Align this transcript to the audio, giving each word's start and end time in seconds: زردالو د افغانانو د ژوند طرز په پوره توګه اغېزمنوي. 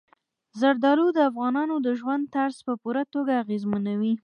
زردالو 0.59 1.05
د 1.13 1.19
افغانانو 1.29 1.75
د 1.85 1.87
ژوند 1.99 2.23
طرز 2.35 2.57
په 2.67 2.73
پوره 2.81 3.03
توګه 3.13 3.31
اغېزمنوي. 3.43 4.13